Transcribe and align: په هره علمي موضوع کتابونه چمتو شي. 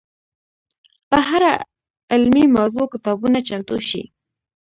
په 1.09 1.17
هره 1.27 1.53
علمي 2.11 2.45
موضوع 2.57 2.85
کتابونه 2.93 3.37
چمتو 3.47 3.77
شي. 3.89 4.03